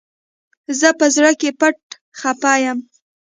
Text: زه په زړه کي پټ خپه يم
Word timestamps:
زه 0.79 0.89
په 0.99 1.05
زړه 1.15 1.31
کي 1.39 1.49
پټ 1.59 1.77
خپه 2.19 2.53
يم 2.63 2.79